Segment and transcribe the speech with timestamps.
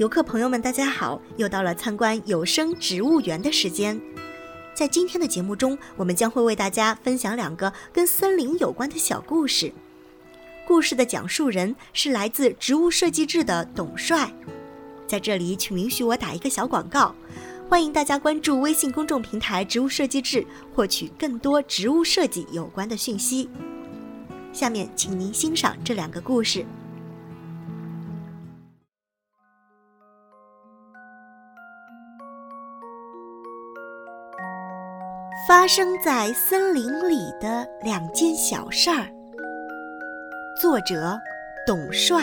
[0.00, 1.20] 游客朋友们，大家好！
[1.36, 4.00] 又到了参观有声植物园的时间。
[4.72, 9.70] 在今天的节目中，我们将会为大家分享两个跟森林有关的小故事。
[10.66, 14.32] 故事的讲述人是来自《植物设计志》的董帅。
[15.06, 17.14] 在这里，请允许我打一个小广告，
[17.68, 23.50] 欢迎大家关注微信公众平台“植物设计志”，获取更多植物设计有关的讯息。
[24.50, 26.64] 下面，请您欣赏这两个故事。
[35.50, 39.04] 发生在森林里的两件小事儿。
[40.62, 41.18] 作者：
[41.66, 42.22] 董帅。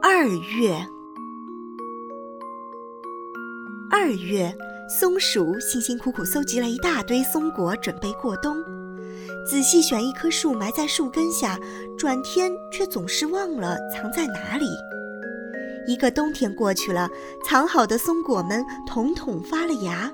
[0.00, 0.24] 二
[0.58, 0.74] 月，
[3.90, 4.50] 二月，
[4.88, 8.56] 松鼠辛辛苦苦搜集了一大堆松果，准备过冬。
[9.46, 11.58] 仔细选一棵树埋在树根下，
[11.98, 14.64] 转天却总是忘了藏在哪里。
[15.88, 17.08] 一个冬天过去了，
[17.42, 20.12] 藏好的松果们统统发了芽。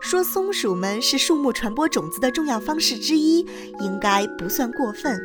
[0.00, 3.40] 说松鼠们是树木传播种子的重要方式之一，
[3.80, 5.18] 应该不算过分。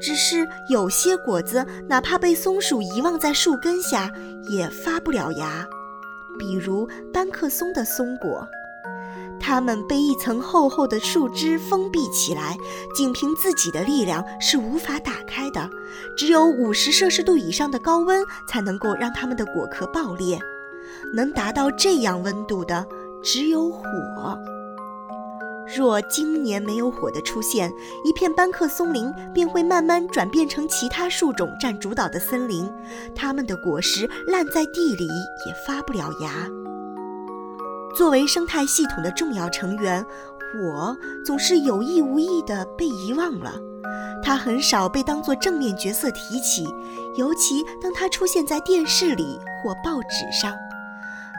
[0.00, 4.10] 只是有些果子，哪怕被松鼠遗忘在树根下，
[4.48, 5.66] 也发不了芽。
[6.38, 8.48] 比如班克松的松果。
[9.38, 12.56] 它们被一层厚厚的树枝封闭起来，
[12.94, 15.70] 仅凭自己的力量是无法打开的。
[16.16, 20.38] 只有五十摄氏度以上的高温才能够让它们的果壳爆裂。
[21.14, 22.84] 能达到这样温度的
[23.22, 23.82] 只有火。
[25.76, 27.72] 若今年没有火的出现，
[28.04, 32.72] 一片班克松林便会慢慢转变成其他树种占主导的森林，
[33.14, 36.48] 它们的果实烂在地里也发不了芽。
[37.96, 40.04] 作为生态系统的重要成员，
[40.62, 40.94] 我
[41.24, 43.54] 总是有意无意地被遗忘了。
[44.22, 46.66] 它很少被当作正面角色提起，
[47.16, 50.54] 尤其当它出现在电视里或报纸上。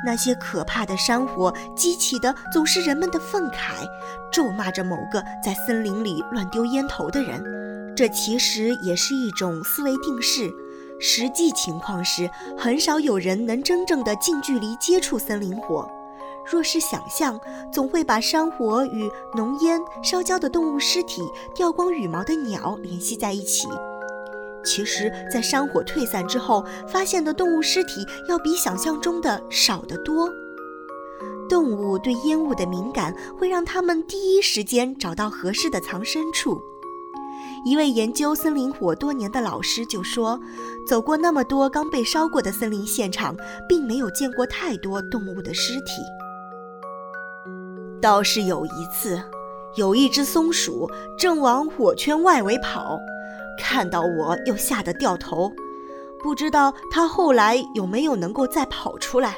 [0.04, 3.86] 那些可怕的山火激起的总是人们的愤慨，
[4.32, 7.44] 咒骂着某个在森林里乱丢烟头的人。
[7.96, 10.50] 这其实也是一种思维定式。
[11.00, 15.88] 实际情况是，很少有人能真正的近距离接触森林火。
[16.50, 17.40] 若是想象，
[17.72, 21.22] 总会把山火与浓烟、烧焦的动物尸体、
[21.54, 23.68] 掉光羽毛的鸟联系在一起。
[24.64, 30.30] 其实，在山火退散之后，发现的动物尸体要比想象中的少得多。
[31.50, 36.62] 动物对烟雾的敏感，会让它们第一时间找到合适的藏身处。
[37.66, 40.40] 一位研究森林火多年的老师就说
[40.88, 43.36] ：“走过那么多刚被烧过的森林现场，
[43.70, 46.02] 并没有见过太多动物的尸体。”
[48.02, 49.22] 倒是有一次，
[49.76, 53.00] 有一只松鼠正往火圈外围跑，
[53.60, 55.52] 看到我又吓得掉头。
[56.20, 59.38] 不知道它后来有没有能够再跑出来。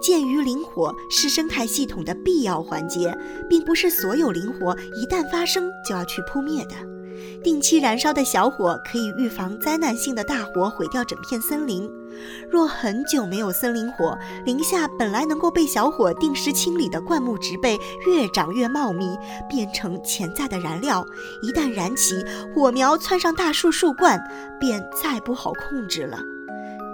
[0.00, 3.14] 鉴于林火是生态系统的必要环节，
[3.48, 6.74] 并不是所有林火一旦发生就要去扑灭的。
[7.42, 11.90] 定期燃烧的小火可以预防灾难性的大火毁掉整片森林。
[12.50, 19.16] 若很久没有森林火，林下本来能够被小火定时清理的灌木植被越长越茂密，
[19.48, 21.06] 变成潜在的燃料。
[21.42, 22.22] 一旦燃起，
[22.54, 24.22] 火苗窜上大树树冠，
[24.58, 26.18] 便再不好控制了。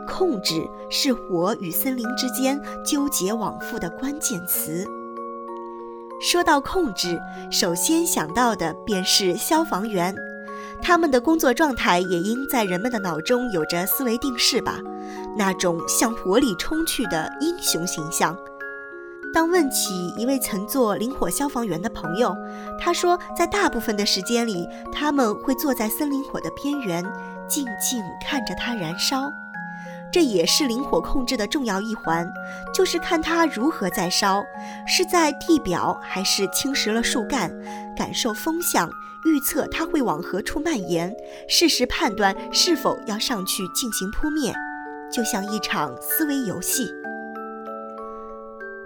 [0.06, 4.86] 控制是火与森林之间纠结往复的关键词。
[6.20, 10.14] 说到控制，首先想到的便是消防员。
[10.82, 14.78] 他们的工作状态也应在人们的脑中有着思维定式吧，
[15.36, 18.36] 那种向火里冲去的英雄形象。
[19.32, 22.34] 当问起一位曾做林火消防员的朋友，
[22.80, 27.04] 他说，在大部分的时间里，他们会坐在森林火的边缘，
[27.46, 29.30] 静静看着它燃烧。
[30.16, 32.26] 这也是灵火控制的重要一环，
[32.72, 34.42] 就是看它如何在烧，
[34.86, 37.54] 是在地表还是侵蚀了树干，
[37.94, 38.88] 感受风向。
[39.26, 41.14] 预测它会往何处蔓延，
[41.50, 44.54] 适时判断是否要上去进行扑灭，
[45.12, 46.90] 就像一场思维游戏。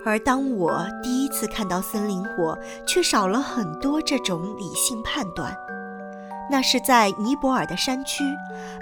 [0.04, 5.56] 而当我第一次看到森林火，却少了很多这种理性判断。
[6.50, 8.24] 那是在尼泊尔的山区，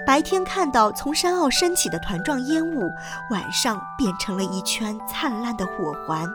[0.05, 2.91] 白天看到从山坳升起的团状烟雾，
[3.29, 6.27] 晚上变成了一圈灿烂的火环。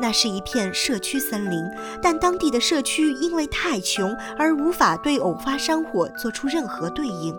[0.00, 1.64] 那是一片社区森林，
[2.02, 7.36] 但当地的社区因为太穷而无法对偶发山火做出任何对应，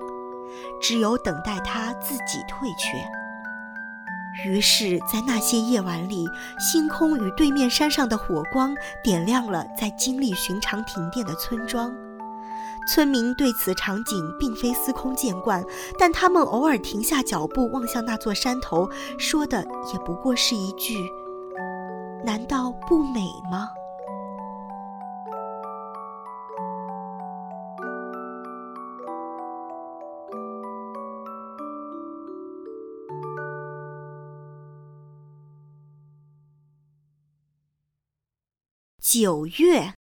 [0.82, 2.98] 只有等待它自己退却。
[4.46, 6.26] 于是，在那些夜晚里，
[6.58, 11.94] 星空与对面山上的火光点亮了在经历寻常停电的村庄。
[12.92, 15.64] 村民对此场景并非司空见惯，
[15.98, 19.64] 但他们偶尔停下脚步望向那座山头，说的
[19.94, 21.08] 也不过是一句
[22.26, 23.70] ：“难道不美吗？”
[39.02, 39.94] 九月，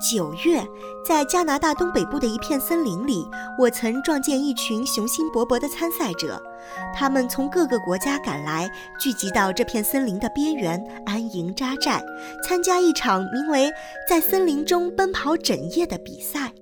[0.00, 0.66] 九月，
[1.04, 6.42] 在加拿大东北部的一片森林里，我曾撞见一群雄心勃勃的参赛者。
[6.94, 12.02] 他们从各个国家赶来，聚集到这片森林的边缘，安营扎寨，
[12.46, 13.70] 参加一场名为
[14.08, 16.52] “在森林中奔跑整夜”的比赛。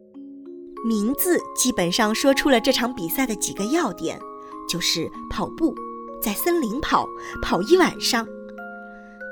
[0.86, 4.18] 名字基本上说出了这场比赛的几个要点，
[4.68, 5.74] 就是跑步。
[6.22, 7.06] 在森林跑
[7.42, 8.26] 跑一晚上，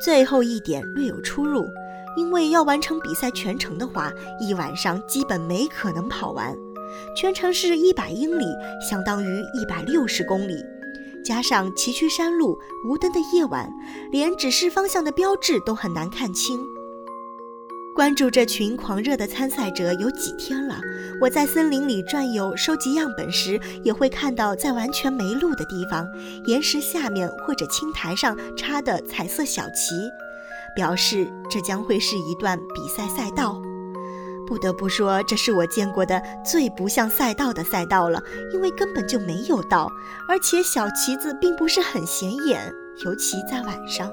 [0.04, 1.64] 最后一点略有出入，
[2.16, 6.56] 因为要完成比赛全程的话，一晚上基本没可能跑完。
[7.16, 8.46] 全程是一百英里，
[8.88, 10.64] 相当于一百六十公里，
[11.24, 12.58] 加上崎岖山路、
[12.88, 13.70] 无灯的夜晚，
[14.10, 16.58] 连指示方向的标志都很难看清。
[17.94, 20.78] 关注这群狂热的参赛者有几天了。
[21.18, 26.06] 我在森林里转悠收集样本时，也会看到在完全没路的地方，
[26.46, 29.94] 岩石下面或者青苔上插的彩色小旗，
[30.76, 33.60] 表示这将会是一段比赛赛道。
[34.46, 38.22] 不得不说，这是我见过的最不像赛道的赛道了，
[38.54, 39.90] 因为根本就没有道，
[40.28, 42.72] 而且小旗子并不是很显眼，
[43.04, 44.08] 尤其在晚上。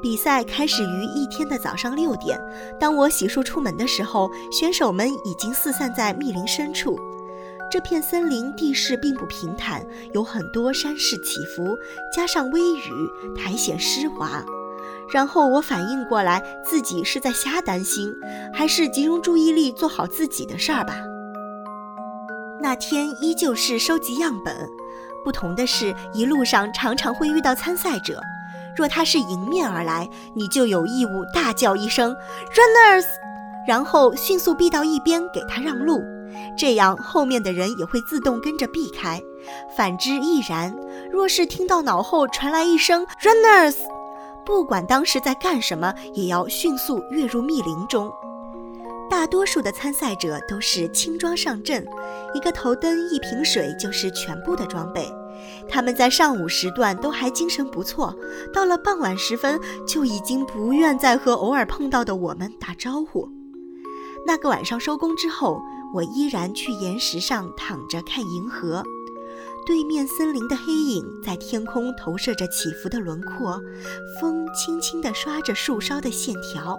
[0.00, 2.40] 比赛开始于一天的早上六点。
[2.80, 6.98] 当我洗漱出门的时候，选手们已经四散在密林深处。
[7.70, 9.84] 这片森林地势并不平坦，
[10.14, 11.76] 有很多山势起伏，
[12.10, 14.42] 加上微雨，苔藓湿滑。
[15.12, 18.12] 然后我反应过来，自己是在瞎担心，
[18.52, 20.94] 还是集中注意力做好自己的事儿吧。
[22.60, 24.68] 那天依旧是收集样本，
[25.24, 28.20] 不同的是，一路上常常会遇到参赛者。
[28.76, 32.14] 若他是迎面而来，你就有义务大叫一声
[32.54, 33.06] “runners”，
[33.66, 36.02] 然后迅速避到一边给他让路，
[36.58, 39.22] 这样后面的人也会自动跟着避开。
[39.76, 40.74] 反之亦然。
[41.10, 43.76] 若是听到脑后传来一声 “runners”，
[44.46, 48.10] 不管当时在干什么，也要迅速跃入密林中。
[49.10, 51.84] 大多数的参赛者都是轻装上阵，
[52.34, 55.12] 一个头灯、一瓶水就是全部的装备。
[55.68, 58.14] 他们在上午时段都还精神不错，
[58.52, 63.28] 到了傍晚时分就已经不愿再和偶尔碰到的我们打招呼。
[64.26, 65.60] 那个晚上收工之后，
[65.94, 68.82] 我依然去岩石上躺着看银河，
[69.66, 73.60] 对面森林的黑影在天空投射着起伏的轮廓，
[74.20, 76.78] 风轻轻地刷着树梢的线条。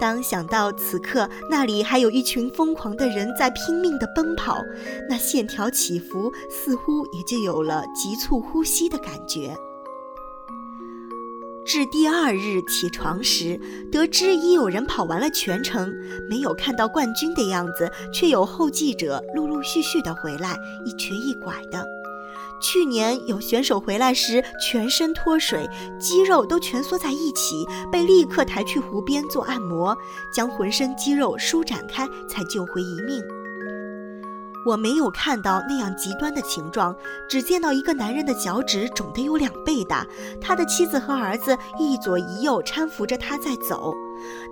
[0.00, 4.56] 当想到此刻那里还有一群疯狂的人在拼命地奔跑，
[5.08, 9.54] 那线条起伏似乎也就有了急促呼吸的感觉。
[11.72, 13.58] 至第二日起床时，
[13.90, 15.90] 得知已有人跑完了全程，
[16.28, 20.54] 没有看到冠军的样子，却有后继者陆陆续续的回来，
[20.84, 21.82] 一瘸一拐的。
[22.60, 25.66] 去年有选手回来时全身脱水，
[25.98, 29.96] 肌肉都蜷缩在一起，被立刻抬去湖边做按摩，
[30.30, 33.24] 将浑身肌肉舒展开，才救回一命。
[34.64, 36.94] 我没有看到那样极端的情状，
[37.28, 40.06] 只见到一个男人的脚趾肿得有两倍大，
[40.40, 43.94] 他的妻子和儿子一左一右搀扶着他在走，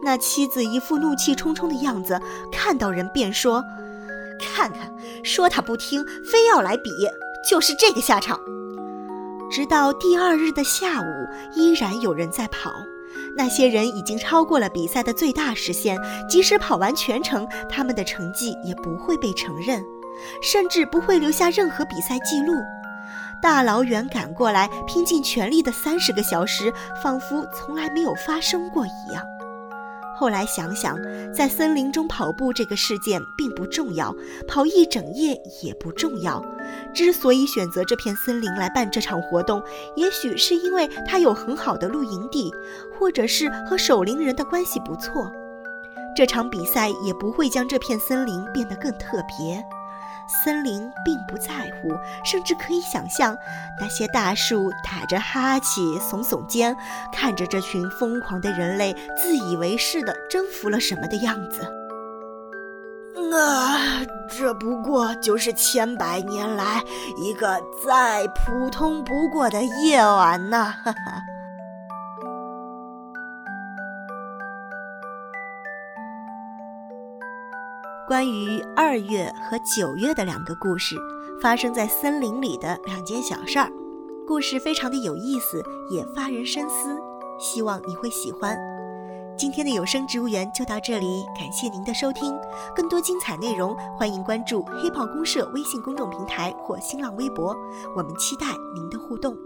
[0.02, 3.62] 那妻子一副怒气冲冲的样子，看到人便说
[4.40, 6.90] ：“看看，说他不听，非要来比。”
[7.48, 8.38] 就是这个下场。
[9.50, 11.06] 直到第二日的下午，
[11.54, 12.70] 依然有人在跑。
[13.36, 15.98] 那些人已经超过了比赛的最大时限，
[16.28, 19.82] 即使跑完全程，他们的成绩也不会被承认，
[20.42, 22.54] 甚至不会留下任何比赛记录。
[23.42, 26.72] 大老远赶过来，拼尽全力的三十个小时，
[27.02, 29.24] 仿佛从来没有发生过一样。
[30.14, 30.98] 后来想想，
[31.32, 34.14] 在森林中跑步这个事件并不重要，
[34.46, 36.44] 跑一整夜也不重要。
[36.92, 39.62] 之所以选择这片森林来办这场活动，
[39.96, 42.52] 也许是因为它有很好的露营地，
[42.98, 45.32] 或者是和守林人的关系不错。
[46.14, 49.64] 这场比赛也不会将这片森林变得更特别。
[50.44, 51.94] 森林并不在乎，
[52.24, 53.36] 甚至可以想象，
[53.80, 56.76] 那些大树打着哈欠、耸耸肩，
[57.12, 61.62] 看着这群疯狂的人类自以为是的征服了什么的样子。
[63.32, 66.82] 啊，这不过就是千百年来
[67.16, 70.72] 一个再普通不过的夜晚呐！
[70.84, 71.22] 哈哈。
[78.10, 80.96] 关于二月和九月的两个故事，
[81.40, 83.70] 发生在森林里的两件小事儿。
[84.26, 86.88] 故事非常的有意思，也发人深思，
[87.38, 88.58] 希望你会喜欢。
[89.38, 92.36] 今天的有声植物园就到这里，感谢您的收听。
[92.74, 97.56] 更多精彩内容，欢迎关注黑豹公社微信公众平台或新浪微博，
[97.96, 99.36] 我们期待您的互动。